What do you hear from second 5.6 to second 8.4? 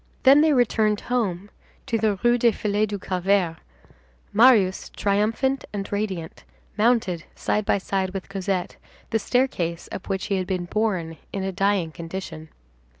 and radiant, mounted side by side with